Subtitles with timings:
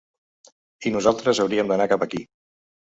[0.89, 2.27] I nosaltres hauríem d’anar cap aquí.